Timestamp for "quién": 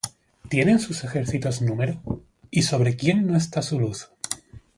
2.95-3.27